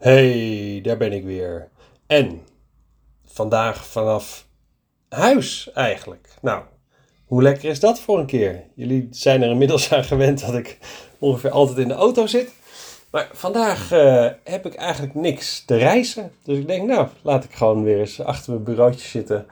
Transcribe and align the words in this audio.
Hey, 0.00 0.80
daar 0.82 0.96
ben 0.96 1.12
ik 1.12 1.24
weer. 1.24 1.68
En 2.06 2.40
vandaag 3.24 3.86
vanaf 3.86 4.46
huis 5.08 5.70
eigenlijk. 5.74 6.28
Nou, 6.42 6.62
hoe 7.26 7.42
lekker 7.42 7.68
is 7.68 7.80
dat 7.80 8.00
voor 8.00 8.18
een 8.18 8.26
keer? 8.26 8.64
Jullie 8.74 9.08
zijn 9.10 9.42
er 9.42 9.50
inmiddels 9.50 9.92
aan 9.92 10.04
gewend 10.04 10.46
dat 10.46 10.54
ik 10.54 10.78
ongeveer 11.18 11.50
altijd 11.50 11.78
in 11.78 11.88
de 11.88 11.94
auto 11.94 12.26
zit. 12.26 12.52
Maar 13.10 13.28
vandaag 13.32 13.92
eh, 13.92 14.26
heb 14.44 14.66
ik 14.66 14.74
eigenlijk 14.74 15.14
niks 15.14 15.64
te 15.64 15.76
reizen. 15.76 16.32
Dus 16.44 16.58
ik 16.58 16.66
denk, 16.66 16.86
nou, 16.86 17.08
laat 17.22 17.44
ik 17.44 17.54
gewoon 17.54 17.82
weer 17.82 17.98
eens 17.98 18.20
achter 18.20 18.52
mijn 18.52 18.64
bureautje 18.64 19.08
zitten. 19.08 19.46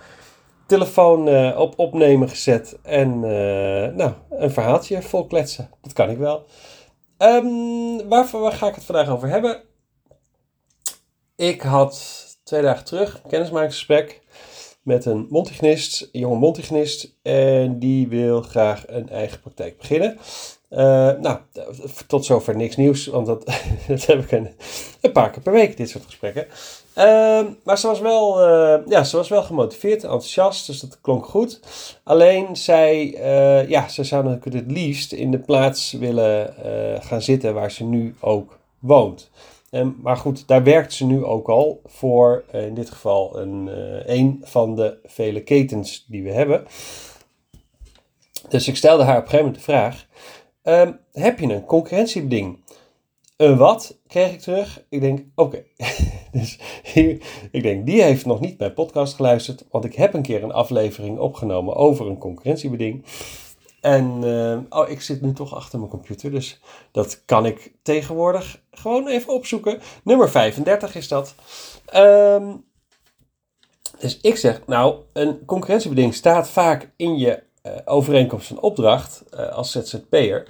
Telefoon 0.66 1.28
eh, 1.28 1.58
op 1.58 1.78
opnemen 1.78 2.28
gezet 2.28 2.78
en 2.82 3.14
uh, 3.14 3.94
nou, 3.94 4.12
een 4.30 4.50
verhaaltje 4.50 5.02
vol 5.02 5.26
kletsen. 5.26 5.70
Dat 5.82 5.92
kan 5.92 6.10
ik 6.10 6.18
wel. 6.18 6.46
Waar, 8.08 8.28
waar 8.32 8.52
ga 8.52 8.68
ik 8.68 8.74
het 8.74 8.84
vandaag 8.84 9.08
over 9.08 9.28
hebben? 9.28 9.66
Ik 11.38 11.60
had 11.60 12.24
twee 12.42 12.62
dagen 12.62 12.84
terug 12.84 13.14
een 13.14 13.30
kennismakingsgesprek 13.30 14.20
met 14.82 15.04
een 15.04 15.26
montignist, 15.30 16.08
een 16.12 16.20
jonge 16.20 16.38
montignist. 16.38 17.14
En 17.22 17.78
die 17.78 18.08
wil 18.08 18.42
graag 18.42 18.84
een 18.86 19.08
eigen 19.08 19.40
praktijk 19.40 19.78
beginnen. 19.78 20.18
Uh, 20.70 20.78
nou, 21.20 21.38
tot 22.06 22.24
zover 22.24 22.56
niks 22.56 22.76
nieuws, 22.76 23.06
want 23.06 23.26
dat, 23.26 23.44
dat 23.88 24.06
heb 24.06 24.22
ik 24.22 24.32
een, 24.32 24.48
een, 25.00 25.12
paar 25.12 25.30
keer 25.30 25.42
per 25.42 25.52
week, 25.52 25.76
dit 25.76 25.88
soort 25.88 26.04
gesprekken. 26.04 26.46
Uh, 26.96 27.40
maar 27.64 27.78
ze 27.78 27.86
was, 27.86 28.00
wel, 28.00 28.48
uh, 28.48 28.86
ja, 28.86 29.04
ze 29.04 29.16
was 29.16 29.28
wel 29.28 29.42
gemotiveerd, 29.42 30.02
enthousiast, 30.02 30.66
dus 30.66 30.80
dat 30.80 31.00
klonk 31.00 31.26
goed. 31.26 31.60
Alleen 32.04 32.56
zij, 32.56 33.14
uh, 33.14 33.68
ja, 33.68 33.88
ze 33.88 34.04
zou 34.04 34.24
natuurlijk 34.24 34.66
het 34.66 34.76
liefst 34.76 35.12
in 35.12 35.30
de 35.30 35.38
plaats 35.38 35.92
willen 35.92 36.54
gaan 37.00 37.22
zitten 37.22 37.54
waar 37.54 37.70
ze 37.70 37.84
nu 37.84 38.14
ook 38.20 38.58
woont. 38.78 39.30
Um, 39.70 39.96
maar 40.02 40.16
goed, 40.16 40.46
daar 40.46 40.62
werkt 40.62 40.92
ze 40.92 41.06
nu 41.06 41.24
ook 41.24 41.48
al 41.48 41.80
voor 41.84 42.44
in 42.52 42.74
dit 42.74 42.90
geval 42.90 43.38
een, 43.38 43.70
een 44.12 44.38
van 44.42 44.74
de 44.74 44.98
vele 45.04 45.42
ketens 45.42 46.04
die 46.08 46.22
we 46.22 46.32
hebben. 46.32 46.66
Dus 48.48 48.68
ik 48.68 48.76
stelde 48.76 49.02
haar 49.02 49.16
op 49.16 49.22
een 49.22 49.28
gegeven 49.28 49.46
moment 49.46 49.64
de 49.64 49.72
vraag: 49.72 50.06
um, 50.62 50.98
heb 51.12 51.38
je 51.38 51.46
een 51.46 51.64
concurrentiebeding? 51.64 52.58
Een 53.36 53.56
wat 53.56 53.98
kreeg 54.06 54.32
ik 54.32 54.40
terug? 54.40 54.84
Ik 54.88 55.00
denk, 55.00 55.24
oké. 55.34 55.64
Dus 56.32 56.58
hier, 56.82 57.22
ik 57.50 57.62
denk, 57.62 57.86
die 57.86 58.02
heeft 58.02 58.26
nog 58.26 58.40
niet 58.40 58.58
mijn 58.58 58.74
podcast 58.74 59.14
geluisterd. 59.14 59.64
Want 59.70 59.84
ik 59.84 59.94
heb 59.94 60.14
een 60.14 60.22
keer 60.22 60.42
een 60.42 60.52
aflevering 60.52 61.18
opgenomen 61.18 61.74
over 61.74 62.06
een 62.06 62.18
concurrentiebeding. 62.18 63.04
En 63.88 64.22
uh, 64.24 64.58
oh, 64.68 64.88
ik 64.88 65.00
zit 65.00 65.20
nu 65.20 65.32
toch 65.32 65.54
achter 65.54 65.78
mijn 65.78 65.90
computer. 65.90 66.30
Dus 66.30 66.60
dat 66.90 67.24
kan 67.24 67.46
ik 67.46 67.72
tegenwoordig 67.82 68.62
gewoon 68.70 69.06
even 69.06 69.32
opzoeken. 69.32 69.80
Nummer 70.02 70.30
35 70.30 70.94
is 70.94 71.08
dat. 71.08 71.34
Um, 71.96 72.64
dus 73.98 74.20
ik 74.20 74.36
zeg, 74.36 74.60
nou, 74.66 74.96
een 75.12 75.44
concurrentiebeding 75.44 76.14
staat 76.14 76.48
vaak 76.48 76.90
in 76.96 77.18
je 77.18 77.42
uh, 77.62 77.72
overeenkomst 77.84 78.46
van 78.46 78.60
opdracht 78.60 79.24
uh, 79.34 79.48
als 79.48 79.70
ZZP'er. 79.70 80.46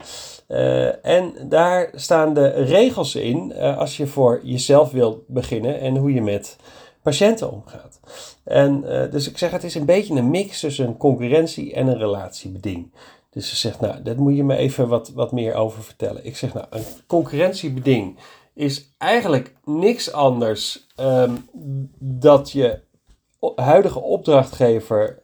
En 1.03 1.35
daar 1.49 1.91
staan 1.95 2.35
de 2.35 2.49
regels 2.49 3.15
in 3.15 3.57
als 3.57 3.97
je 3.97 4.07
voor 4.07 4.41
jezelf 4.43 4.91
wilt 4.91 5.27
beginnen 5.27 5.81
en 5.81 5.97
hoe 5.97 6.13
je 6.13 6.23
met 6.23 6.57
patiënten 7.03 7.53
omgaat. 7.53 8.01
En 8.45 8.81
dus 9.11 9.29
ik 9.29 9.39
zeg, 9.39 9.51
het 9.51 9.65
is 9.65 9.75
een 9.75 9.85
beetje 9.85 10.15
een 10.15 10.31
mix 10.31 10.61
tussen 10.61 10.87
een 10.87 10.97
concurrentie 10.97 11.75
en 11.75 11.87
een 11.87 11.99
relatiebeding. 11.99 12.91
Dus 13.31 13.49
ze 13.49 13.57
zegt, 13.57 13.81
nou, 13.81 14.03
dat 14.03 14.17
moet 14.17 14.37
je 14.37 14.45
me 14.45 14.57
even 14.57 14.89
wat, 14.89 15.09
wat 15.09 15.33
meer 15.33 15.55
over 15.55 15.83
vertellen. 15.83 16.25
Ik 16.25 16.37
zeg, 16.37 16.55
nou, 16.55 16.67
een 16.71 16.85
concurrentiebeding 17.07 18.19
is 18.55 18.95
eigenlijk 18.99 19.55
niks 19.65 20.13
anders 20.13 20.87
um, 20.97 21.49
dat 21.99 22.51
je 22.51 22.81
huidige 23.55 24.01
opdrachtgever 24.01 25.23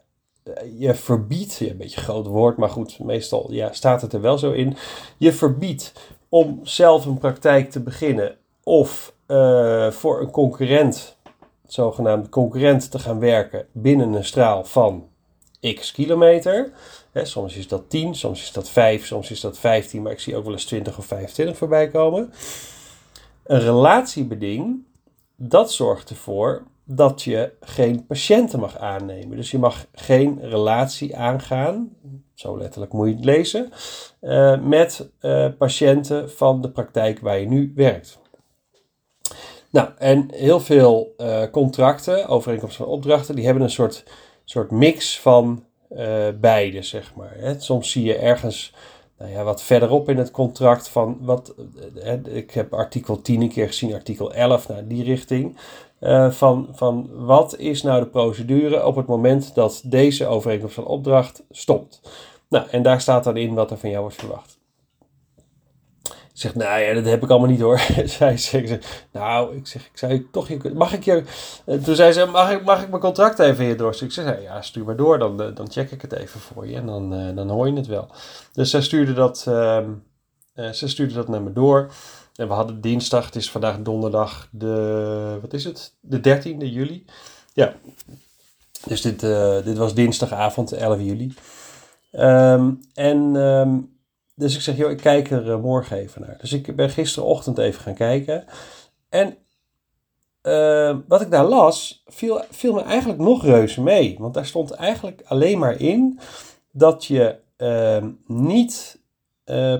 je 0.78 0.94
verbiedt, 0.94 1.60
een 1.60 1.76
beetje 1.76 1.96
een 1.96 2.02
groot 2.02 2.26
woord, 2.26 2.56
maar 2.56 2.70
goed, 2.70 2.98
meestal 2.98 3.52
ja, 3.52 3.72
staat 3.72 4.02
het 4.02 4.12
er 4.12 4.20
wel 4.20 4.38
zo 4.38 4.52
in. 4.52 4.76
Je 5.16 5.32
verbiedt 5.32 5.92
om 6.28 6.60
zelf 6.62 7.06
een 7.06 7.18
praktijk 7.18 7.70
te 7.70 7.80
beginnen 7.80 8.36
of 8.62 9.14
uh, 9.26 9.90
voor 9.90 10.20
een 10.20 10.30
concurrent, 10.30 11.16
zogenaamde 11.66 12.28
concurrent, 12.28 12.90
te 12.90 12.98
gaan 12.98 13.18
werken 13.18 13.66
binnen 13.72 14.12
een 14.12 14.24
straal 14.24 14.64
van 14.64 15.08
x 15.74 15.92
kilometer. 15.92 16.72
He, 17.14 17.24
soms 17.24 17.56
is 17.56 17.68
dat 17.68 17.90
10, 17.90 18.14
soms 18.14 18.42
is 18.42 18.52
dat 18.52 18.70
5, 18.70 19.06
soms 19.06 19.30
is 19.30 19.40
dat 19.40 19.58
15, 19.58 20.02
maar 20.02 20.12
ik 20.12 20.20
zie 20.20 20.36
ook 20.36 20.44
wel 20.44 20.52
eens 20.52 20.64
20 20.64 20.98
of 20.98 21.06
25 21.06 21.56
voorbij 21.56 21.88
komen. 21.88 22.32
Een 23.44 23.60
relatiebeding, 23.60 24.84
dat 25.36 25.72
zorgt 25.72 26.10
ervoor 26.10 26.62
dat 26.84 27.22
je 27.22 27.52
geen 27.60 28.06
patiënten 28.06 28.60
mag 28.60 28.78
aannemen. 28.78 29.36
Dus 29.36 29.50
je 29.50 29.58
mag 29.58 29.86
geen 29.92 30.38
relatie 30.40 31.16
aangaan, 31.16 31.96
zo 32.34 32.58
letterlijk 32.58 32.92
moet 32.92 33.08
je 33.08 33.14
het 33.14 33.24
lezen, 33.24 33.70
uh, 34.20 34.60
met 34.60 35.10
uh, 35.20 35.48
patiënten 35.58 36.30
van 36.30 36.60
de 36.60 36.70
praktijk 36.70 37.20
waar 37.20 37.38
je 37.38 37.48
nu 37.48 37.72
werkt. 37.74 38.18
Nou, 39.70 39.88
en 39.98 40.28
heel 40.32 40.60
veel 40.60 41.14
uh, 41.18 41.42
contracten, 41.50 42.28
overeenkomsten 42.28 42.84
van 42.84 42.94
opdrachten, 42.94 43.34
die 43.34 43.44
hebben 43.44 43.62
een 43.62 43.70
soort, 43.70 44.04
soort 44.44 44.70
mix 44.70 45.20
van 45.20 45.64
beide, 46.40 46.82
zeg 46.82 47.12
maar. 47.14 47.34
Hè. 47.36 47.60
Soms 47.60 47.90
zie 47.90 48.04
je 48.04 48.16
ergens 48.16 48.74
nou 49.18 49.30
ja, 49.30 49.42
wat 49.42 49.62
verderop 49.62 50.08
in 50.08 50.16
het 50.16 50.30
contract 50.30 50.88
van 50.88 51.18
wat. 51.20 51.54
ik 52.24 52.50
heb 52.50 52.74
artikel 52.74 53.22
10 53.22 53.40
een 53.40 53.48
keer 53.48 53.66
gezien, 53.66 53.94
artikel 53.94 54.32
11, 54.32 54.68
naar 54.68 54.86
die 54.86 55.04
richting. 55.04 55.56
Van, 56.30 56.68
van 56.72 57.08
wat 57.12 57.58
is 57.58 57.82
nou 57.82 58.00
de 58.00 58.06
procedure 58.06 58.86
op 58.86 58.96
het 58.96 59.06
moment 59.06 59.54
dat 59.54 59.82
deze 59.84 60.26
overeenkomst 60.26 60.74
van 60.74 60.86
opdracht 60.86 61.42
stopt. 61.50 62.00
Nou, 62.48 62.66
en 62.70 62.82
daar 62.82 63.00
staat 63.00 63.24
dan 63.24 63.36
in 63.36 63.54
wat 63.54 63.70
er 63.70 63.78
van 63.78 63.90
jou 63.90 64.02
wordt 64.02 64.16
verwacht. 64.16 64.53
Ik 66.34 66.40
zeg, 66.40 66.54
nou 66.54 66.80
ja, 66.80 66.94
dat 66.94 67.04
heb 67.04 67.22
ik 67.22 67.30
allemaal 67.30 67.48
niet 67.48 67.60
hoor. 67.60 67.78
zij 68.18 68.36
zegt, 68.36 69.06
nou, 69.12 69.56
ik 69.56 69.66
zeg, 69.66 69.86
ik 69.86 69.98
zei 69.98 70.26
toch, 70.30 70.72
mag 70.72 70.92
ik 70.92 71.04
je... 71.04 71.24
Eh, 71.64 71.78
toen 71.78 71.94
zei 71.94 72.12
ze, 72.12 72.26
mag 72.26 72.50
ik, 72.50 72.64
mag 72.64 72.82
ik 72.82 72.88
mijn 72.88 73.00
contract 73.00 73.38
even 73.38 73.64
hier 73.64 73.76
door? 73.76 73.96
ik 74.00 74.12
zeg, 74.12 74.42
ja, 74.42 74.62
stuur 74.62 74.84
maar 74.84 74.96
door, 74.96 75.18
dan, 75.18 75.36
dan 75.36 75.70
check 75.70 75.90
ik 75.90 76.02
het 76.02 76.12
even 76.12 76.40
voor 76.40 76.66
je 76.66 76.76
en 76.76 76.86
dan, 76.86 77.14
uh, 77.14 77.36
dan 77.36 77.48
hoor 77.48 77.66
je 77.66 77.72
het 77.72 77.86
wel. 77.86 78.08
Dus 78.52 78.70
zij 78.70 78.82
stuurde 78.82 79.12
dat, 79.12 79.44
uh, 79.48 79.78
zij 80.54 80.88
stuurde 80.88 81.14
dat 81.14 81.28
naar 81.28 81.42
me 81.42 81.52
door. 81.52 81.92
En 82.36 82.48
we 82.48 82.54
hadden 82.54 82.80
dinsdag, 82.80 83.24
het 83.24 83.36
is 83.36 83.50
vandaag 83.50 83.78
donderdag, 83.78 84.48
de, 84.50 85.38
wat 85.40 85.52
is 85.52 85.64
het? 85.64 85.94
De 86.00 86.18
13e 86.18 86.56
juli. 86.58 87.04
Ja, 87.52 87.74
dus 88.86 89.00
dit, 89.00 89.20
dit 89.64 89.76
was 89.76 89.94
dinsdagavond, 89.94 90.72
11 90.72 91.00
juli. 91.00 91.34
Um, 92.12 92.80
en 92.94 93.36
um, 93.36 93.93
dus 94.34 94.54
ik 94.54 94.60
zeg, 94.60 94.76
joh, 94.76 94.90
ik 94.90 94.96
kijk 94.96 95.30
er 95.30 95.46
uh, 95.46 95.60
morgen 95.60 95.96
even 95.96 96.20
naar. 96.20 96.38
Dus 96.40 96.52
ik 96.52 96.76
ben 96.76 96.90
gisterochtend 96.90 97.58
even 97.58 97.80
gaan 97.80 97.94
kijken. 97.94 98.44
En 99.08 99.36
uh, 100.42 100.96
wat 101.08 101.20
ik 101.20 101.30
daar 101.30 101.44
las, 101.44 102.02
viel, 102.06 102.72
me 102.72 102.82
eigenlijk 102.82 103.20
nog 103.20 103.44
reuze 103.44 103.82
mee. 103.82 104.16
Want 104.18 104.34
daar 104.34 104.46
stond 104.46 104.70
eigenlijk 104.70 105.22
alleen 105.24 105.58
maar 105.58 105.80
in 105.80 106.18
dat 106.70 107.04
je 107.04 107.38
ehm, 107.56 108.10
niet 108.26 109.02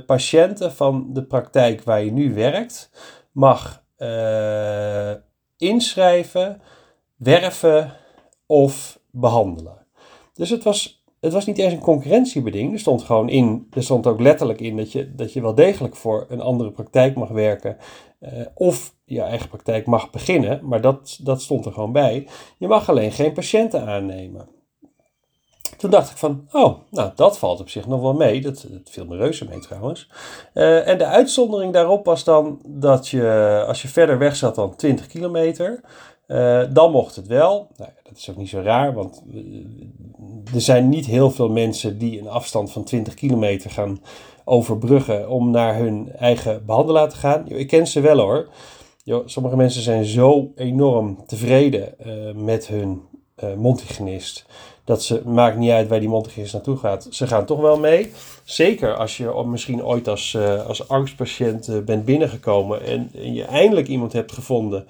patiënten 0.07 0.73
van 0.73 1.07
de 1.13 1.23
praktijk 1.23 1.83
waar 1.83 2.05
je 2.05 2.13
nu 2.13 2.35
werkt 2.35 2.91
mag 3.33 3.83
inschrijven, 5.57 6.63
werven 7.17 7.97
of 8.47 8.99
behandelen. 9.11 9.87
Dus 10.35 10.51
het 10.51 10.63
was, 10.63 11.04
het 11.25 11.33
was 11.33 11.47
niet 11.47 11.59
eens 11.59 11.73
een 11.73 11.79
concurrentiebeding. 11.79 12.73
Er 12.73 12.79
stond 12.79 13.03
gewoon 13.03 13.29
in, 13.29 13.67
er 13.73 13.83
stond 13.83 14.07
ook 14.07 14.21
letterlijk 14.21 14.61
in 14.61 14.77
dat 14.77 14.93
je, 14.93 15.15
dat 15.15 15.33
je 15.33 15.41
wel 15.41 15.55
degelijk 15.55 15.97
voor 15.97 16.27
een 16.29 16.41
andere 16.41 16.71
praktijk 16.71 17.17
mag 17.17 17.29
werken. 17.29 17.77
Uh, 18.21 18.31
of 18.55 18.95
je 19.05 19.21
eigen 19.21 19.49
praktijk 19.49 19.87
mag 19.87 20.11
beginnen, 20.11 20.61
maar 20.63 20.81
dat, 20.81 21.19
dat 21.23 21.43
stond 21.43 21.67
er 21.67 21.73
gewoon 21.73 21.93
bij. 21.93 22.29
Je 22.59 22.67
mag 22.67 22.89
alleen 22.89 23.13
geen 23.13 23.33
patiënten 23.33 23.87
aannemen. 23.87 24.49
Toen 25.77 25.91
dacht 25.91 26.11
ik 26.11 26.17
van, 26.17 26.49
oh, 26.53 26.79
nou 26.91 27.11
dat 27.15 27.39
valt 27.39 27.61
op 27.61 27.69
zich 27.69 27.87
nog 27.87 28.01
wel 28.01 28.15
mee. 28.15 28.41
Dat, 28.41 28.67
viel 28.85 29.07
me 29.07 29.17
reuze 29.17 29.45
mee 29.45 29.59
trouwens. 29.59 30.11
Uh, 30.55 30.89
en 30.89 30.99
de 30.99 31.07
uitzondering 31.07 31.73
daarop 31.73 32.05
was 32.05 32.25
dan 32.25 32.61
dat 32.67 33.09
je, 33.09 33.65
als 33.67 33.83
je 33.83 33.89
verder 33.89 34.19
weg 34.19 34.37
zat 34.37 34.55
dan 34.55 34.77
20 34.77 35.07
kilometer, 35.07 35.81
uh, 36.29 36.63
dan 36.73 36.91
mocht 36.91 37.17
het 37.17 37.27
wel. 37.27 37.69
Nou, 37.77 37.91
dat 38.03 38.17
is 38.17 38.31
ook 38.31 38.37
niet 38.37 38.49
zo 38.49 38.61
raar, 38.61 38.95
want 38.95 39.23
uh, 39.35 40.55
er 40.55 40.61
zijn 40.61 40.89
niet 40.89 41.07
heel 41.07 41.31
veel 41.31 41.49
mensen 41.49 41.99
die 41.99 42.21
een 42.21 42.29
afstand 42.29 42.73
van 42.73 42.85
20 42.85 43.15
kilometer 43.15 43.71
gaan 43.71 44.01
overbruggen 44.45 45.29
om 45.29 45.51
naar 45.51 45.77
hun 45.77 46.13
eigen 46.13 46.67
behandelaar 46.67 47.09
te 47.09 47.17
gaan. 47.17 47.49
Ik 47.49 47.67
ken 47.67 47.87
ze 47.87 48.01
wel 48.01 48.19
hoor. 48.19 48.49
Sommige 49.25 49.57
mensen 49.57 49.83
zijn 49.83 50.05
zo 50.05 50.53
enorm 50.57 51.27
tevreden 51.27 51.95
met 52.45 52.67
hun 52.67 53.03
uh, 53.45 54.17
dat 54.85 55.03
ze, 55.03 55.23
maakt 55.25 55.57
niet 55.57 55.71
uit 55.71 55.89
waar 55.89 56.01
die 56.01 56.09
mondhygiënist 56.09 56.53
naartoe 56.53 56.77
gaat, 56.77 57.07
ze 57.11 57.27
gaan 57.27 57.47
toch 57.47 57.61
wel 57.61 57.79
mee. 57.79 58.13
Zeker 58.45 58.95
als 58.95 59.17
je 59.17 59.45
misschien 59.47 59.85
ooit 59.85 60.09
als, 60.09 60.37
als 60.67 60.89
angstpatiënt 60.89 61.85
bent 61.85 62.05
binnengekomen 62.05 62.85
en, 62.85 63.11
en, 63.15 63.35
je 63.35 63.45
eindelijk 63.45 63.89
iemand 63.89 64.13
hebt 64.13 64.33
gevonden 64.33 64.87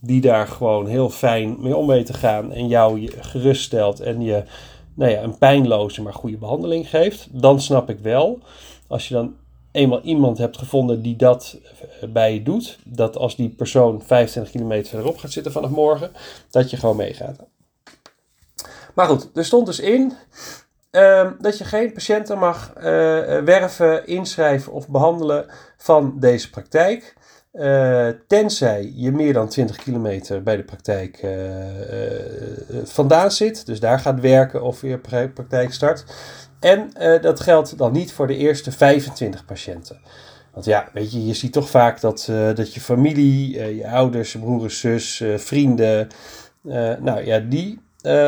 die 0.00 0.20
daar 0.20 0.46
gewoon 0.46 0.86
heel 0.86 1.10
fijn 1.10 1.56
mee 1.58 1.76
om 1.76 1.86
weet 1.86 2.06
te 2.06 2.14
gaan 2.14 2.52
en 2.52 2.68
jou 2.68 3.00
je 3.00 3.12
geruststelt 3.20 4.00
en 4.00 4.22
je 4.22 4.42
nou 4.94 5.10
ja, 5.10 5.22
een 5.22 5.38
pijnloze 5.38 6.02
maar 6.02 6.14
goede 6.14 6.36
behandeling 6.36 6.88
geeft, 6.88 7.28
dan 7.30 7.60
snap 7.60 7.90
ik 7.90 7.98
wel. 7.98 8.38
Als 8.86 9.08
je 9.08 9.14
dan 9.14 9.36
eenmaal 9.72 10.00
iemand 10.00 10.38
hebt 10.38 10.58
gevonden 10.58 11.02
die 11.02 11.16
dat 11.16 11.58
eh, 12.00 12.08
bij 12.08 12.34
je 12.34 12.42
doet, 12.42 12.78
dat 12.84 13.16
als 13.16 13.36
die 13.36 13.48
persoon 13.48 14.02
25 14.02 14.52
kilometer 14.52 14.88
verderop 14.88 15.18
gaat 15.18 15.32
zitten 15.32 15.52
vanaf 15.52 15.70
morgen, 15.70 16.10
dat 16.50 16.70
je 16.70 16.76
gewoon 16.76 16.96
meegaat. 16.96 17.36
Maar 18.94 19.06
goed, 19.06 19.30
er 19.34 19.44
stond 19.44 19.66
dus 19.66 19.80
in 19.80 20.12
uh, 20.92 21.30
dat 21.40 21.58
je 21.58 21.64
geen 21.64 21.92
patiënten 21.92 22.38
mag 22.38 22.72
uh, 22.76 22.82
werven, 23.42 24.06
inschrijven 24.06 24.72
of 24.72 24.88
behandelen 24.88 25.46
van 25.76 26.14
deze 26.18 26.50
praktijk. 26.50 27.14
Uh, 27.58 28.08
tenzij 28.26 28.92
je 28.94 29.12
meer 29.12 29.32
dan 29.32 29.48
20 29.48 29.76
kilometer 29.76 30.42
bij 30.42 30.56
de 30.56 30.64
praktijk 30.64 31.22
uh, 31.22 31.32
vandaan 32.84 33.30
zit, 33.30 33.66
dus 33.66 33.80
daar 33.80 33.98
gaat 33.98 34.20
werken 34.20 34.62
of 34.62 34.80
weer 34.80 35.00
praktijk 35.34 35.72
start. 35.72 36.04
En 36.60 36.90
dat 37.20 37.40
geldt 37.40 37.78
dan 37.78 37.92
niet 37.92 38.12
voor 38.12 38.26
de 38.26 38.36
eerste 38.36 38.72
25 38.72 39.44
patiënten. 39.44 40.00
Want 40.52 40.64
ja, 40.64 40.88
weet 40.92 41.12
je, 41.12 41.26
je 41.26 41.34
ziet 41.34 41.52
toch 41.52 41.70
vaak 41.70 42.00
dat, 42.00 42.30
dat 42.54 42.74
je 42.74 42.80
familie, 42.80 43.76
je 43.76 43.88
ouders, 43.88 44.32
je 44.32 44.38
broers, 44.38 44.80
zus, 44.80 45.22
vrienden, 45.36 46.08
nou 47.00 47.24
ja, 47.24 47.38
die 47.38 47.80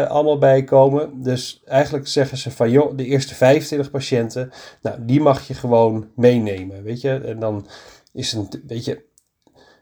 allemaal 0.08 0.38
bijkomen. 0.38 1.22
Dus 1.22 1.62
eigenlijk 1.66 2.08
zeggen 2.08 2.38
ze 2.38 2.50
van, 2.50 2.70
joh, 2.70 2.96
de 2.96 3.04
eerste 3.04 3.34
25 3.34 3.90
patiënten, 3.90 4.50
nou, 4.82 4.96
die 5.00 5.20
mag 5.20 5.48
je 5.48 5.54
gewoon 5.54 6.08
meenemen, 6.14 6.82
weet 6.82 7.00
je. 7.00 7.20
En 7.20 7.38
dan 7.38 7.66
is 8.12 8.32
het, 8.32 8.60
weet 8.66 8.84
je, 8.84 9.06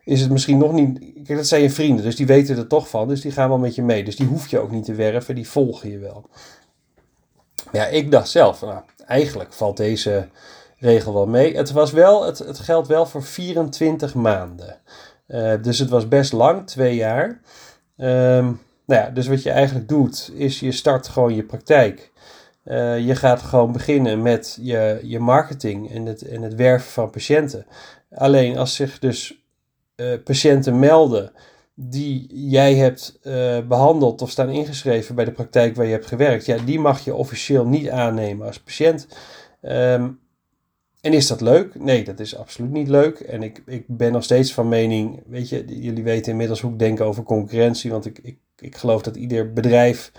is 0.06 0.20
het 0.20 0.30
misschien 0.30 0.58
nog 0.58 0.72
niet. 0.72 0.98
Kijk, 0.98 1.38
dat 1.38 1.46
zijn 1.46 1.62
je 1.62 1.70
vrienden, 1.70 2.04
dus 2.04 2.16
die 2.16 2.26
weten 2.26 2.56
er 2.56 2.66
toch 2.66 2.88
van. 2.88 3.08
Dus 3.08 3.20
die 3.20 3.32
gaan 3.32 3.48
wel 3.48 3.58
met 3.58 3.74
je 3.74 3.82
mee. 3.82 4.04
Dus 4.04 4.16
die 4.16 4.26
hoef 4.26 4.48
je 4.48 4.58
ook 4.58 4.70
niet 4.70 4.84
te 4.84 4.94
werven, 4.94 5.34
die 5.34 5.48
volgen 5.48 5.90
je 5.90 5.98
wel. 5.98 6.30
Ja, 7.72 7.86
ik 7.86 8.10
dacht 8.10 8.28
zelf, 8.28 8.60
nou, 8.60 8.80
eigenlijk 9.06 9.52
valt 9.52 9.76
deze 9.76 10.28
regel 10.78 11.14
wel 11.14 11.26
mee. 11.26 11.56
Het, 11.56 11.72
was 11.72 11.92
wel, 11.92 12.24
het, 12.24 12.38
het 12.38 12.58
geldt 12.58 12.88
wel 12.88 13.06
voor 13.06 13.22
24 13.22 14.14
maanden. 14.14 14.78
Uh, 15.28 15.52
dus 15.62 15.78
het 15.78 15.88
was 15.88 16.08
best 16.08 16.32
lang, 16.32 16.66
twee 16.66 16.94
jaar. 16.94 17.40
Um, 17.96 18.60
nou 18.86 19.02
ja, 19.02 19.10
dus 19.10 19.26
wat 19.26 19.42
je 19.42 19.50
eigenlijk 19.50 19.88
doet, 19.88 20.30
is 20.34 20.60
je 20.60 20.72
start 20.72 21.08
gewoon 21.08 21.34
je 21.34 21.44
praktijk. 21.44 22.12
Uh, 22.64 22.98
je 22.98 23.14
gaat 23.14 23.42
gewoon 23.42 23.72
beginnen 23.72 24.22
met 24.22 24.58
je, 24.60 25.00
je 25.02 25.18
marketing 25.18 25.90
en 25.90 26.06
het, 26.06 26.22
en 26.22 26.42
het 26.42 26.54
werven 26.54 26.90
van 26.90 27.10
patiënten. 27.10 27.66
Alleen 28.10 28.58
als 28.58 28.74
zich 28.74 28.98
dus 28.98 29.45
patiënten 30.24 30.78
melden 30.78 31.32
die 31.74 32.26
jij 32.48 32.74
hebt 32.74 33.18
uh, 33.22 33.58
behandeld 33.66 34.22
of 34.22 34.30
staan 34.30 34.50
ingeschreven 34.50 35.14
bij 35.14 35.24
de 35.24 35.32
praktijk 35.32 35.76
waar 35.76 35.86
je 35.86 35.92
hebt 35.92 36.06
gewerkt, 36.06 36.46
ja, 36.46 36.56
die 36.64 36.80
mag 36.80 37.04
je 37.04 37.14
officieel 37.14 37.66
niet 37.66 37.90
aannemen 37.90 38.46
als 38.46 38.60
patiënt. 38.60 39.06
Um, 39.62 40.18
en 41.00 41.12
is 41.12 41.26
dat 41.26 41.40
leuk? 41.40 41.80
Nee, 41.80 42.04
dat 42.04 42.20
is 42.20 42.36
absoluut 42.36 42.70
niet 42.70 42.88
leuk. 42.88 43.20
En 43.20 43.42
ik, 43.42 43.62
ik 43.66 43.84
ben 43.86 44.12
nog 44.12 44.24
steeds 44.24 44.54
van 44.54 44.68
mening, 44.68 45.22
weet 45.26 45.48
je, 45.48 45.64
jullie 45.66 46.02
weten 46.02 46.30
inmiddels 46.32 46.60
hoe 46.60 46.72
ik 46.72 46.78
denk 46.78 47.00
over 47.00 47.22
concurrentie, 47.22 47.90
want 47.90 48.06
ik, 48.06 48.18
ik, 48.22 48.38
ik 48.58 48.76
geloof 48.76 49.02
dat 49.02 49.16
ieder 49.16 49.52
bedrijf 49.52 50.12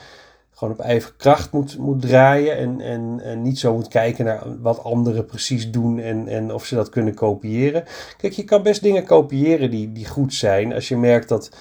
gewoon 0.58 0.74
op 0.74 0.80
eigen 0.80 1.16
kracht 1.18 1.52
moet, 1.52 1.78
moet 1.78 2.02
draaien. 2.02 2.58
En, 2.58 2.82
en, 2.82 3.20
en 3.24 3.42
niet 3.42 3.60
zo 3.60 3.74
moet 3.74 3.88
kijken 3.88 4.26
naar 4.26 4.44
wat 4.62 4.84
anderen 4.84 5.26
precies 5.26 5.72
doen 5.72 6.00
en, 6.00 6.28
en 6.28 6.54
of 6.54 6.66
ze 6.66 6.76
dat 6.76 6.90
kunnen 6.90 7.14
kopiëren. 7.14 7.84
Kijk, 8.18 8.34
je 8.34 8.44
kan 8.44 8.64
best 8.64 8.82
dingen 8.82 9.06
kopiëren 9.06 9.72
die, 9.72 9.92
die 9.92 10.06
goed 10.06 10.34
zijn. 10.34 10.74
Als 10.74 10.88
je 10.88 10.98
merkt 10.98 11.30
dat. 11.30 11.52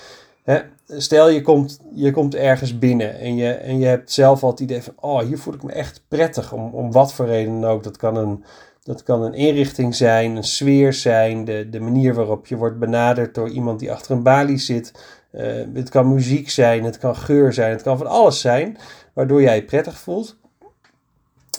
Hè, 0.43 0.60
stel 0.87 1.28
je 1.28 1.43
komt, 1.43 1.81
je 1.94 2.10
komt 2.10 2.34
ergens 2.34 2.78
binnen 2.78 3.19
en 3.19 3.37
je, 3.37 3.50
en 3.50 3.78
je 3.78 3.87
hebt 3.87 4.12
zelf 4.12 4.43
al 4.43 4.50
het 4.50 4.60
idee 4.60 4.82
van: 4.82 4.94
oh, 5.00 5.20
hier 5.20 5.38
voel 5.38 5.54
ik 5.54 5.62
me 5.62 5.72
echt 5.72 6.02
prettig. 6.08 6.52
Om, 6.52 6.75
om 6.75 6.92
wat 6.92 7.14
voor 7.14 7.26
reden 7.26 7.60
dan 7.60 7.70
ook. 7.70 7.82
Dat 7.82 7.96
kan 7.96 8.16
een. 8.16 8.44
Dat 8.82 9.02
kan 9.02 9.22
een 9.22 9.34
inrichting 9.34 9.94
zijn, 9.94 10.37
een 10.37 10.44
sfeer 10.44 10.92
zijn, 10.92 11.44
de, 11.44 11.69
de 11.70 11.81
manier 11.81 12.14
waarop 12.14 12.46
je 12.46 12.56
wordt 12.56 12.78
benaderd 12.78 13.34
door 13.34 13.49
iemand 13.49 13.78
die 13.78 13.92
achter 13.92 14.10
een 14.10 14.22
balie 14.22 14.58
zit. 14.58 14.92
Uh, 15.36 15.64
het 15.74 15.88
kan 15.88 16.14
muziek 16.14 16.50
zijn, 16.50 16.84
het 16.84 16.98
kan 16.98 17.16
geur 17.16 17.52
zijn, 17.52 17.70
het 17.70 17.82
kan 17.82 17.98
van 17.98 18.06
alles 18.06 18.40
zijn, 18.40 18.78
waardoor 19.12 19.42
jij 19.42 19.54
je 19.54 19.64
prettig 19.64 19.98
voelt. 19.98 20.36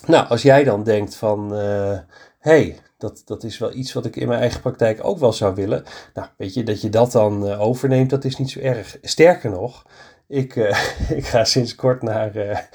Nou, 0.06 0.28
als 0.28 0.42
jij 0.42 0.64
dan 0.64 0.84
denkt 0.84 1.16
van, 1.16 1.52
hé, 1.52 1.92
uh, 1.92 2.00
hey, 2.40 2.80
dat, 2.98 3.22
dat 3.26 3.44
is 3.44 3.58
wel 3.58 3.74
iets 3.74 3.94
wat 3.94 4.06
ik 4.06 4.16
in 4.16 4.28
mijn 4.28 4.40
eigen 4.40 4.62
praktijk 4.62 5.00
ook 5.04 5.20
wel 5.20 5.34
zou 5.34 5.56
willen. 5.56 5.84
Nou, 6.14 6.28
weet 6.38 6.54
je, 6.54 6.64
dat 6.64 6.82
je 6.82 6.90
dat 6.90 7.12
dan 7.12 7.48
uh, 7.48 7.62
overneemt, 7.62 8.10
dat 8.10 8.26
is 8.26 8.38
niet 8.38 8.50
zo 8.50 8.60
erg. 8.60 8.98
Sterker 9.02 9.50
nog, 9.50 9.86
ik, 10.28 10.56
ik 11.20 11.26
ga 11.26 11.44
sinds 11.44 11.76
kort 11.76 12.02
naar 12.02 12.32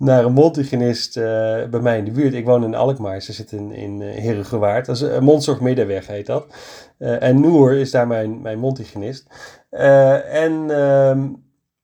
naar 0.00 0.24
een 0.24 0.32
mondhygiënist 0.32 1.16
uh, 1.16 1.24
bij 1.70 1.80
mij 1.80 1.98
in 1.98 2.04
de 2.04 2.10
buurt. 2.10 2.34
Ik 2.34 2.44
woon 2.44 2.64
in 2.64 2.74
Alkmaar, 2.74 3.22
ze 3.22 3.32
zit 3.32 3.52
in, 3.52 3.72
in 3.72 4.00
uh, 4.00 4.14
Herengewaard. 4.14 4.86
Dat 4.86 4.96
is 4.96 5.02
een 5.02 5.24
Mondzorg 5.24 5.60
Middenweg 5.60 6.06
heet 6.06 6.26
dat. 6.26 6.46
Uh, 6.98 7.22
en 7.22 7.40
Noor 7.40 7.72
is 7.72 7.90
daar 7.90 8.06
mijn, 8.06 8.40
mijn 8.40 8.58
mondhygiënist. 8.58 9.26
en 9.70 10.70
ehm, 10.70 11.28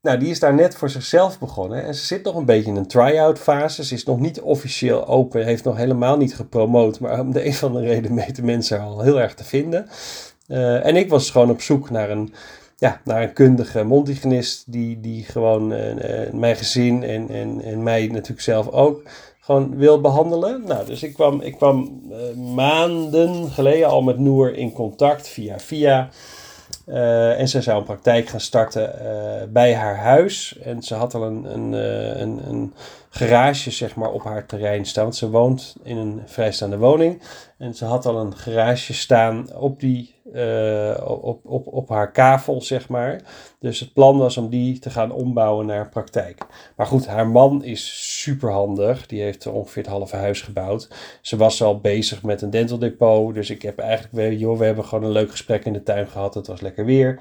nou, 0.03 0.19
die 0.19 0.31
is 0.31 0.41
daar 0.41 0.55
net 0.55 0.75
voor 0.75 0.91
zichzelf 0.91 1.39
begonnen. 1.39 1.85
En 1.85 1.95
ze 1.95 2.05
zit 2.05 2.25
nog 2.25 2.35
een 2.35 2.45
beetje 2.45 2.71
in 2.71 2.77
een 2.77 2.87
try-out 2.87 3.39
fase. 3.39 3.85
Ze 3.85 3.95
is 3.95 4.05
nog 4.05 4.19
niet 4.19 4.41
officieel 4.41 5.07
open, 5.07 5.45
heeft 5.45 5.65
nog 5.65 5.77
helemaal 5.77 6.17
niet 6.17 6.35
gepromoot. 6.35 7.01
Maar 7.01 7.21
om 7.21 7.33
de 7.33 7.45
een 7.45 7.51
of 7.51 7.65
andere 7.65 7.87
reden 7.87 8.15
weten 8.27 8.45
mensen 8.45 8.81
al 8.81 9.01
heel 9.01 9.21
erg 9.21 9.35
te 9.35 9.45
vinden. 9.45 9.89
en 10.83 10.97
ik 10.97 11.09
was 11.09 11.31
gewoon 11.31 11.51
op 11.51 11.61
zoek 11.61 11.91
naar 11.91 12.11
een 12.11 12.33
ja, 12.77 13.01
naar 13.05 13.23
een 13.23 13.33
kundige 13.33 13.85
mondhygiënist 13.85 14.73
die, 14.73 15.01
die 15.01 15.25
gewoon 15.25 15.73
uh, 15.73 16.33
mijn 16.33 16.57
gezin 16.57 17.03
en, 17.03 17.29
en, 17.29 17.61
en 17.63 17.83
mij 17.83 18.07
natuurlijk 18.07 18.41
zelf 18.41 18.69
ook 18.69 19.03
gewoon 19.41 19.77
wil 19.77 20.01
behandelen. 20.01 20.63
Nou, 20.67 20.87
dus 20.87 21.03
ik 21.03 21.15
kwam, 21.15 21.41
ik 21.41 21.57
kwam 21.57 22.03
uh, 22.11 22.55
maanden 22.55 23.51
geleden 23.51 23.89
al 23.89 24.03
met 24.03 24.19
Noor 24.19 24.51
in 24.55 24.73
contact 24.73 25.29
via 25.29 25.59
via. 25.59 26.09
En 27.37 27.49
ze 27.49 27.63
zou 27.63 27.79
een 27.79 27.85
praktijk 27.85 28.29
gaan 28.29 28.41
starten 28.41 28.93
bij 29.53 29.75
haar 29.75 29.97
huis. 29.97 30.59
En 30.63 30.83
ze 30.83 30.95
had 30.95 31.15
al 31.15 31.23
een, 31.23 31.45
een, 31.45 31.73
een, 32.23 32.41
een 32.49 32.73
garage 33.17 33.71
zeg 33.71 33.97
maar, 33.97 34.11
op 34.11 34.25
haar 34.25 34.47
terrein 34.47 34.85
staan. 34.85 35.05
Want 35.05 35.17
ze 35.17 35.31
woont 35.31 35.77
in 35.83 35.97
een 35.97 36.23
vrijstaande 36.27 36.79
woning. 36.79 37.23
En 37.59 37.75
ze 37.75 37.85
had 37.85 38.07
al 38.07 38.21
een 38.21 38.37
garage 38.37 38.95
staan 38.95 39.55
op, 39.55 39.81
die, 39.81 40.15
uh, 40.35 40.95
op, 41.05 41.41
op, 41.45 41.67
op 41.67 41.89
haar 41.89 42.13
kavel, 42.13 42.63
zeg 42.63 42.89
maar. 42.89 43.21
Dus 43.59 43.81
het 43.81 43.93
plan 43.93 44.19
was 44.19 44.37
om 44.37 44.49
die 44.49 44.79
te 44.79 44.91
gaan 44.91 45.13
ombouwen 45.13 45.67
naar 45.67 45.89
praktijk. 45.89 46.47
Maar 46.77 46.87
goed, 46.87 47.07
haar 47.07 47.29
man 47.29 47.65
is 47.65 48.13
super 48.23 48.53
handig. 48.53 49.07
Die 49.07 49.23
heeft 49.23 49.47
ongeveer 49.47 49.83
het 49.83 49.93
halve 49.93 50.17
huis 50.17 50.41
gebouwd. 50.41 50.89
Ze 51.21 51.37
was 51.37 51.63
al 51.63 51.81
bezig 51.81 52.23
met 52.23 52.43
een 52.43 52.51
dental 52.51 52.79
depot. 52.79 53.35
Dus 53.35 53.51
ik 53.51 53.63
heb 53.63 53.79
eigenlijk 53.79 54.15
weer, 54.15 54.33
joh, 54.33 54.59
we 54.59 54.65
hebben 54.65 54.85
gewoon 54.85 55.05
een 55.05 55.11
leuk 55.11 55.31
gesprek 55.31 55.65
in 55.65 55.73
de 55.73 55.83
tuin 55.83 56.07
gehad. 56.07 56.35
Het 56.35 56.47
was 56.47 56.61
lekker 56.61 56.85
weer. 56.85 57.21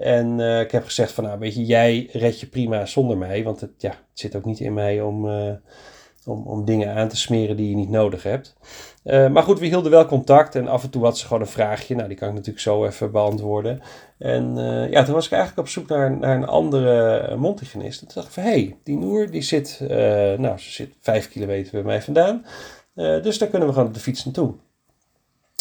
En 0.00 0.38
uh, 0.38 0.60
ik 0.60 0.70
heb 0.70 0.84
gezegd 0.84 1.12
van, 1.12 1.24
nou 1.24 1.38
weet 1.38 1.54
je, 1.54 1.64
jij 1.64 2.08
red 2.12 2.40
je 2.40 2.46
prima 2.46 2.86
zonder 2.86 3.16
mij. 3.16 3.44
Want 3.44 3.60
het, 3.60 3.70
ja, 3.78 3.88
het 3.88 3.98
zit 4.12 4.36
ook 4.36 4.44
niet 4.44 4.60
in 4.60 4.74
mij 4.74 5.00
om, 5.00 5.26
uh, 5.26 5.52
om, 6.24 6.46
om 6.46 6.64
dingen 6.64 6.94
aan 6.94 7.08
te 7.08 7.16
smeren 7.16 7.56
die 7.56 7.68
je 7.68 7.76
niet 7.76 7.90
nodig 7.90 8.22
hebt. 8.22 8.56
Uh, 9.04 9.28
maar 9.28 9.42
goed, 9.42 9.58
we 9.58 9.66
hielden 9.66 9.90
wel 9.90 10.06
contact 10.06 10.54
en 10.54 10.68
af 10.68 10.82
en 10.82 10.90
toe 10.90 11.04
had 11.04 11.18
ze 11.18 11.26
gewoon 11.26 11.42
een 11.42 11.48
vraagje. 11.48 11.94
Nou, 11.94 12.08
die 12.08 12.16
kan 12.16 12.28
ik 12.28 12.34
natuurlijk 12.34 12.60
zo 12.60 12.84
even 12.84 13.10
beantwoorden. 13.10 13.80
En 14.18 14.56
ja, 14.90 15.04
toen 15.04 15.14
was 15.14 15.26
ik 15.26 15.32
eigenlijk 15.32 15.60
op 15.60 15.72
zoek 15.72 15.88
naar, 15.88 16.16
naar 16.18 16.36
een 16.36 16.46
andere 16.46 17.36
mondhygiënist. 17.36 18.00
En 18.00 18.06
toen 18.06 18.14
dacht 18.14 18.26
ik 18.26 18.32
van, 18.32 18.42
hé, 18.42 18.50
hey, 18.50 18.76
die 18.84 18.96
Noer, 18.96 19.30
die 19.30 19.42
zit, 19.42 19.80
nou, 20.38 20.58
ze 20.58 20.70
zit 20.70 20.94
vijf 21.00 21.28
kilometer 21.28 21.72
bij 21.72 21.82
mij 21.82 22.02
vandaan. 22.02 22.44
dus 22.94 23.38
daar 23.38 23.48
kunnen 23.48 23.68
we 23.68 23.74
gewoon 23.74 23.88
op 23.88 23.94
de 23.94 24.00
fiets 24.00 24.24
naartoe. 24.24 24.54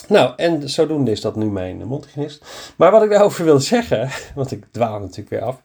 Nou, 0.09 0.33
en 0.35 0.69
zodoende 0.69 1.11
is 1.11 1.21
dat 1.21 1.35
nu 1.35 1.45
mijn 1.45 1.87
mondhygiënist. 1.87 2.73
Maar 2.77 2.91
wat 2.91 3.03
ik 3.03 3.09
daarover 3.09 3.45
wil 3.45 3.59
zeggen, 3.59 4.09
want 4.35 4.51
ik 4.51 4.65
dwaal 4.71 4.99
natuurlijk 4.99 5.29
weer 5.29 5.41
af. 5.41 5.61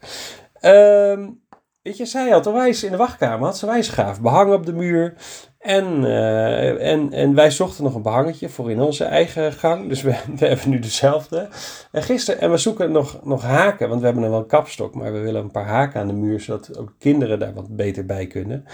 Um, 0.61 1.43
weet 1.83 1.97
je, 1.97 2.07
zij 2.07 2.31
had 2.31 2.47
een 2.47 2.53
wijs 2.53 2.85
in 2.85 2.91
de 2.91 2.97
wachtkamer, 2.97 3.47
had 3.47 3.59
ze 3.59 3.67
wijsgaaf, 3.67 4.21
behang 4.21 4.53
op 4.53 4.67
de 4.67 4.73
muur. 4.73 5.15
En, 5.65 6.05
eh, 6.05 6.93
en, 6.93 7.13
en 7.13 7.35
wij 7.35 7.51
zochten 7.51 7.85
nog 7.85 7.95
een 7.95 8.03
behangetje 8.03 8.49
voor 8.49 8.71
in 8.71 8.81
onze 8.81 9.05
eigen 9.05 9.53
gang. 9.53 9.89
Dus 9.89 10.03
we, 10.03 10.11
we 10.39 10.47
hebben 10.47 10.71
nu 10.71 10.79
dezelfde. 10.79 11.49
En 11.93 12.03
gisteren, 12.03 12.41
en 12.41 12.51
we 12.51 12.57
zoeken 12.57 12.93
nog, 12.93 13.21
nog 13.25 13.43
haken, 13.43 13.89
want 13.89 14.01
we 14.01 14.07
hebben 14.07 14.23
nog 14.23 14.33
wel 14.33 14.41
een 14.41 14.47
kapstok, 14.47 14.95
maar 14.95 15.13
we 15.13 15.19
willen 15.19 15.43
een 15.43 15.51
paar 15.51 15.67
haken 15.67 16.01
aan 16.01 16.07
de 16.07 16.13
muur, 16.13 16.41
zodat 16.41 16.79
ook 16.79 16.95
kinderen 16.99 17.39
daar 17.39 17.55
wat 17.55 17.77
beter 17.77 18.07
bij 18.07 18.27
kunnen. 18.27 18.65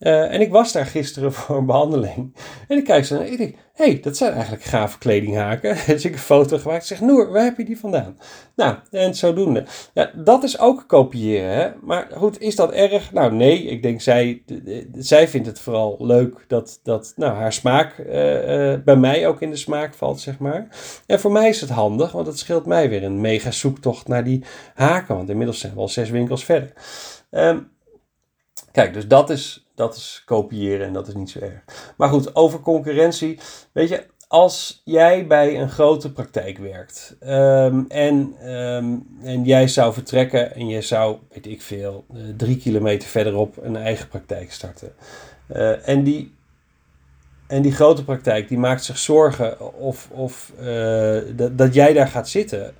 Uh, 0.00 0.32
en 0.32 0.40
ik 0.40 0.50
was 0.50 0.72
daar 0.72 0.86
gisteren 0.86 1.32
voor 1.38 1.56
een 1.56 1.66
behandeling. 1.66 2.34
En 2.68 2.76
ik 2.76 2.84
kijk 2.84 3.10
naar 3.10 3.20
en 3.20 3.32
ik 3.32 3.38
denk, 3.38 3.54
hé, 3.72 3.84
hey, 3.84 4.00
dat 4.00 4.16
zijn 4.16 4.32
eigenlijk 4.32 4.62
gave 4.62 4.98
kledinghaken. 4.98 5.76
Dus 5.86 6.04
ik 6.04 6.12
een 6.12 6.18
foto 6.18 6.58
gemaakt. 6.58 6.80
Ik 6.80 6.88
zeg, 6.88 7.00
Noor, 7.00 7.32
waar 7.32 7.44
heb 7.44 7.56
je 7.56 7.64
die 7.64 7.78
vandaan? 7.78 8.18
Nou, 8.56 8.76
en 8.90 9.14
zodoende. 9.14 9.64
Ja, 9.94 10.10
dat 10.14 10.42
is 10.42 10.58
ook 10.58 10.84
kopiëren, 10.86 11.54
hè. 11.54 11.70
Maar 11.82 12.08
goed, 12.12 12.40
is 12.40 12.56
dat 12.56 12.72
erg? 12.72 13.12
Nou, 13.12 13.32
nee. 13.32 13.62
Ik 13.62 13.82
denk, 13.82 14.00
zij, 14.00 14.42
zij 14.98 15.28
vindt 15.28 15.46
het 15.46 15.60
vooral 15.60 15.96
leuk 15.98 16.33
dat, 16.46 16.80
dat 16.82 17.12
nou, 17.16 17.34
haar 17.34 17.52
smaak 17.52 17.98
uh, 17.98 18.72
uh, 18.72 18.78
bij 18.84 18.96
mij 18.96 19.26
ook 19.26 19.40
in 19.40 19.50
de 19.50 19.56
smaak 19.56 19.94
valt, 19.94 20.20
zeg 20.20 20.38
maar. 20.38 20.68
En 21.06 21.20
voor 21.20 21.32
mij 21.32 21.48
is 21.48 21.60
het 21.60 21.70
handig, 21.70 22.12
want 22.12 22.26
het 22.26 22.38
scheelt 22.38 22.66
mij 22.66 22.88
weer 22.88 23.04
een 23.04 23.20
mega 23.20 23.50
zoektocht 23.50 24.08
naar 24.08 24.24
die 24.24 24.44
haken. 24.74 25.16
Want 25.16 25.28
inmiddels 25.28 25.58
zijn 25.58 25.74
we 25.74 25.80
al 25.80 25.88
zes 25.88 26.10
winkels 26.10 26.44
verder. 26.44 26.72
Um, 27.30 27.70
kijk, 28.72 28.94
dus 28.94 29.08
dat 29.08 29.30
is 29.30 29.64
dat 29.74 29.96
is 29.96 30.22
kopiëren 30.24 30.86
en 30.86 30.92
dat 30.92 31.08
is 31.08 31.14
niet 31.14 31.30
zo 31.30 31.38
erg. 31.38 31.92
Maar 31.96 32.08
goed, 32.08 32.36
over 32.36 32.60
concurrentie. 32.60 33.38
Weet 33.72 33.88
je, 33.88 34.06
als 34.28 34.80
jij 34.84 35.26
bij 35.26 35.60
een 35.60 35.70
grote 35.70 36.12
praktijk 36.12 36.58
werkt 36.58 37.16
um, 37.20 37.84
en, 37.88 38.48
um, 38.52 39.06
en 39.22 39.44
jij 39.44 39.68
zou 39.68 39.92
vertrekken 39.92 40.54
en 40.54 40.68
je 40.68 40.80
zou, 40.80 41.16
weet 41.32 41.46
ik 41.46 41.62
veel, 41.62 42.04
uh, 42.14 42.22
drie 42.36 42.56
kilometer 42.56 43.08
verderop 43.08 43.56
een 43.62 43.76
eigen 43.76 44.08
praktijk 44.08 44.52
starten. 44.52 44.92
Uh, 45.48 45.88
en, 45.88 46.02
die, 46.02 46.34
en 47.46 47.62
die 47.62 47.72
grote 47.72 48.04
praktijk 48.04 48.48
die 48.48 48.58
maakt 48.58 48.84
zich 48.84 48.98
zorgen 48.98 49.74
of, 49.74 50.08
of 50.10 50.52
uh, 50.60 51.18
dat, 51.36 51.58
dat 51.58 51.74
jij 51.74 51.92
daar 51.92 52.08
gaat 52.08 52.28
zitten 52.28 52.74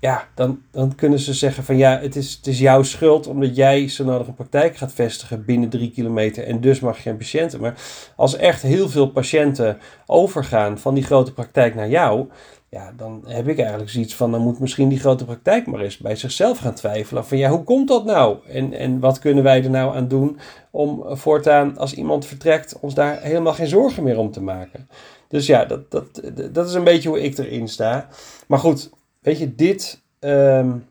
ja, 0.00 0.28
dan, 0.34 0.62
dan 0.70 0.94
kunnen 0.94 1.18
ze 1.18 1.34
zeggen 1.34 1.64
van 1.64 1.76
ja, 1.76 1.98
het 2.00 2.16
is, 2.16 2.34
het 2.34 2.46
is 2.46 2.58
jouw 2.58 2.82
schuld 2.82 3.26
omdat 3.26 3.56
jij 3.56 3.88
zo 3.88 4.04
nodig 4.04 4.26
een 4.26 4.34
praktijk 4.34 4.76
gaat 4.76 4.92
vestigen 4.92 5.44
binnen 5.44 5.68
drie 5.68 5.90
kilometer 5.90 6.44
en 6.44 6.60
dus 6.60 6.80
mag 6.80 6.96
je 6.96 7.02
geen 7.02 7.16
patiënten. 7.16 7.60
Maar 7.60 7.74
als 8.16 8.36
echt 8.36 8.62
heel 8.62 8.88
veel 8.88 9.06
patiënten 9.06 9.78
overgaan 10.06 10.78
van 10.78 10.94
die 10.94 11.04
grote 11.04 11.32
praktijk 11.32 11.74
naar 11.74 11.88
jou, 11.88 12.26
ja, 12.68 12.92
dan 12.96 13.24
heb 13.26 13.48
ik 13.48 13.58
eigenlijk 13.58 13.90
zoiets 13.90 14.14
van, 14.14 14.30
dan 14.30 14.40
moet 14.40 14.58
misschien 14.58 14.88
die 14.88 14.98
grote 14.98 15.24
praktijk 15.24 15.66
maar 15.66 15.80
eens 15.80 15.98
bij 15.98 16.16
zichzelf 16.16 16.58
gaan 16.58 16.74
twijfelen. 16.74 17.26
Van 17.26 17.38
ja, 17.38 17.50
hoe 17.50 17.64
komt 17.64 17.88
dat 17.88 18.04
nou? 18.04 18.36
En, 18.46 18.72
en 18.72 19.00
wat 19.00 19.18
kunnen 19.18 19.44
wij 19.44 19.64
er 19.64 19.70
nou 19.70 19.96
aan 19.96 20.08
doen 20.08 20.38
om 20.70 21.04
voortaan, 21.06 21.78
als 21.78 21.94
iemand 21.94 22.26
vertrekt, 22.26 22.78
ons 22.80 22.94
daar 22.94 23.20
helemaal 23.22 23.54
geen 23.54 23.66
zorgen 23.66 24.02
meer 24.02 24.18
om 24.18 24.30
te 24.30 24.42
maken? 24.42 24.88
Dus 25.28 25.46
ja, 25.46 25.64
dat, 25.64 25.90
dat, 25.90 26.22
dat 26.52 26.68
is 26.68 26.74
een 26.74 26.84
beetje 26.84 27.08
hoe 27.08 27.22
ik 27.22 27.38
erin 27.38 27.68
sta. 27.68 28.08
Maar 28.46 28.58
goed, 28.58 28.90
Weet 29.28 29.38
je, 29.38 29.54
dit 29.54 30.02
um, 30.20 30.84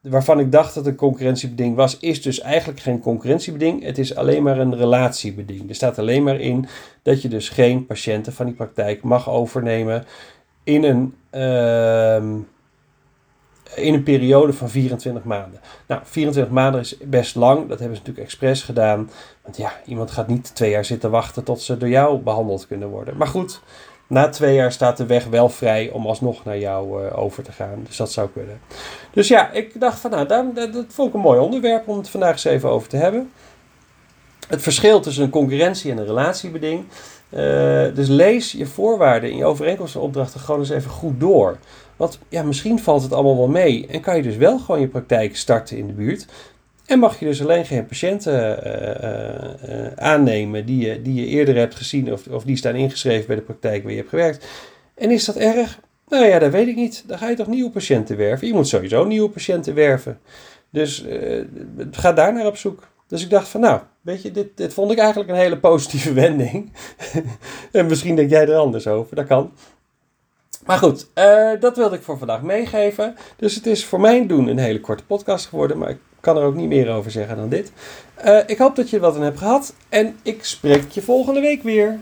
waarvan 0.00 0.40
ik 0.40 0.52
dacht 0.52 0.74
dat 0.74 0.86
een 0.86 0.96
concurrentiebeding 0.96 1.76
was, 1.76 1.98
is 1.98 2.22
dus 2.22 2.40
eigenlijk 2.40 2.80
geen 2.80 3.00
concurrentiebeding. 3.00 3.82
Het 3.82 3.98
is 3.98 4.14
alleen 4.14 4.42
maar 4.42 4.58
een 4.58 4.76
relatiebeding. 4.76 5.68
Er 5.68 5.74
staat 5.74 5.98
alleen 5.98 6.22
maar 6.22 6.40
in 6.40 6.66
dat 7.02 7.22
je 7.22 7.28
dus 7.28 7.48
geen 7.48 7.86
patiënten 7.86 8.32
van 8.32 8.46
die 8.46 8.54
praktijk 8.54 9.02
mag 9.02 9.30
overnemen 9.30 10.04
in 10.64 10.84
een, 10.84 11.14
uh, 11.32 12.16
in 13.74 13.94
een 13.94 14.02
periode 14.02 14.52
van 14.52 14.68
24 14.68 15.24
maanden. 15.24 15.60
Nou, 15.86 16.00
24 16.04 16.52
maanden 16.52 16.80
is 16.80 16.96
best 17.04 17.34
lang. 17.34 17.68
Dat 17.68 17.78
hebben 17.78 17.96
ze 17.96 18.02
natuurlijk 18.02 18.26
expres 18.26 18.62
gedaan. 18.62 19.10
Want 19.42 19.56
ja, 19.56 19.72
iemand 19.86 20.10
gaat 20.10 20.28
niet 20.28 20.54
twee 20.54 20.70
jaar 20.70 20.84
zitten 20.84 21.10
wachten 21.10 21.44
tot 21.44 21.60
ze 21.60 21.76
door 21.76 21.88
jou 21.88 22.18
behandeld 22.18 22.66
kunnen 22.66 22.88
worden. 22.88 23.16
Maar 23.16 23.26
goed, 23.26 23.60
na 24.06 24.28
twee 24.28 24.54
jaar 24.54 24.72
staat 24.72 24.96
de 24.96 25.06
weg 25.06 25.24
wel 25.24 25.48
vrij 25.48 25.90
om 25.90 26.06
alsnog 26.06 26.44
naar 26.44 26.58
jou 26.58 27.04
uh, 27.04 27.18
over 27.18 27.42
te 27.42 27.52
gaan. 27.52 27.84
Dus 27.86 27.96
dat 27.96 28.12
zou 28.12 28.28
kunnen. 28.28 28.60
Dus 29.10 29.28
ja, 29.28 29.50
ik 29.50 29.80
dacht 29.80 30.00
van 30.00 30.10
nou, 30.10 30.26
dat, 30.26 30.54
dat 30.54 30.84
vond 30.88 31.08
ik 31.08 31.14
een 31.14 31.20
mooi 31.20 31.40
onderwerp 31.40 31.88
om 31.88 31.98
het 31.98 32.08
vandaag 32.08 32.32
eens 32.32 32.44
even 32.44 32.68
over 32.68 32.88
te 32.88 32.96
hebben. 32.96 33.30
Het 34.48 34.62
verschil 34.62 35.00
tussen 35.00 35.24
een 35.24 35.30
concurrentie 35.30 35.90
en 35.90 35.98
een 35.98 36.06
relatiebeding. 36.06 36.84
Uh, 37.30 37.40
dus 37.94 38.08
lees 38.08 38.52
je 38.52 38.66
voorwaarden 38.66 39.30
in 39.30 39.36
je 39.36 39.44
overeenkomsten 39.44 40.00
en 40.00 40.06
opdrachten 40.06 40.40
gewoon 40.40 40.60
eens 40.60 40.70
even 40.70 40.90
goed 40.90 41.20
door. 41.20 41.58
Want 41.96 42.18
ja, 42.28 42.42
misschien 42.42 42.78
valt 42.78 43.02
het 43.02 43.12
allemaal 43.12 43.36
wel 43.36 43.48
mee 43.48 43.86
en 43.86 44.00
kan 44.00 44.16
je 44.16 44.22
dus 44.22 44.36
wel 44.36 44.58
gewoon 44.58 44.80
je 44.80 44.88
praktijk 44.88 45.36
starten 45.36 45.76
in 45.76 45.86
de 45.86 45.92
buurt. 45.92 46.26
En 46.86 46.98
mag 46.98 47.18
je 47.18 47.24
dus 47.26 47.42
alleen 47.42 47.64
geen 47.64 47.86
patiënten 47.86 48.66
uh, 48.66 49.70
uh, 49.70 49.86
aannemen 49.96 50.66
die 50.66 50.86
je, 50.86 51.02
die 51.02 51.14
je 51.14 51.26
eerder 51.26 51.56
hebt 51.56 51.74
gezien 51.74 52.12
of, 52.12 52.26
of 52.26 52.44
die 52.44 52.56
staan 52.56 52.74
ingeschreven 52.74 53.26
bij 53.26 53.36
de 53.36 53.42
praktijk 53.42 53.82
waar 53.82 53.92
je 53.92 53.98
hebt 53.98 54.08
gewerkt. 54.08 54.46
En 54.94 55.10
is 55.10 55.24
dat 55.24 55.36
erg? 55.36 55.80
Nou 56.08 56.26
ja, 56.26 56.38
dat 56.38 56.50
weet 56.50 56.68
ik 56.68 56.76
niet. 56.76 57.04
Dan 57.06 57.18
ga 57.18 57.28
je 57.28 57.36
toch 57.36 57.46
nieuwe 57.46 57.70
patiënten 57.70 58.16
werven? 58.16 58.46
Je 58.46 58.52
moet 58.52 58.68
sowieso 58.68 59.04
nieuwe 59.04 59.28
patiënten 59.28 59.74
werven. 59.74 60.18
Dus 60.70 61.04
ga 61.90 62.12
daar 62.12 62.32
naar 62.32 62.46
op 62.46 62.56
zoek. 62.56 62.88
Dus 63.08 63.22
ik 63.22 63.30
dacht 63.30 63.48
van 63.48 63.60
nou, 63.60 63.80
weet 64.04 64.22
je, 64.22 64.50
dit, 64.54 64.74
vond 64.74 64.90
ik 64.90 64.98
eigenlijk 64.98 65.30
een 65.30 65.36
hele 65.36 65.58
positieve 65.58 66.12
wending. 66.22 66.72
en 67.72 67.86
misschien 67.86 68.16
denk 68.16 68.30
jij 68.30 68.48
er 68.48 68.56
anders 68.56 68.86
over, 68.86 69.16
dat 69.16 69.26
kan. 69.26 69.52
Maar 70.66 70.78
goed, 70.78 71.08
uh, 71.14 71.50
dat 71.60 71.76
wilde 71.76 71.96
ik 71.96 72.02
voor 72.02 72.18
vandaag 72.18 72.42
meegeven. 72.42 73.16
Dus 73.36 73.54
het 73.54 73.66
is 73.66 73.84
voor 73.84 74.00
mijn 74.00 74.26
doen 74.26 74.46
een 74.46 74.58
hele 74.58 74.80
korte 74.80 75.04
podcast 75.04 75.46
geworden. 75.46 75.78
Maar 75.78 75.90
ik 75.90 75.98
kan 76.20 76.36
er 76.36 76.44
ook 76.44 76.54
niet 76.54 76.68
meer 76.68 76.90
over 76.90 77.10
zeggen 77.10 77.36
dan 77.36 77.48
dit. 77.48 77.72
Uh, 78.24 78.38
ik 78.46 78.58
hoop 78.58 78.76
dat 78.76 78.90
je 78.90 78.96
er 78.96 79.02
wat 79.02 79.16
aan 79.16 79.22
hebt 79.22 79.38
gehad. 79.38 79.74
En 79.88 80.16
ik 80.22 80.44
spreek 80.44 80.90
je 80.90 81.02
volgende 81.02 81.40
week 81.40 81.62
weer. 81.62 81.98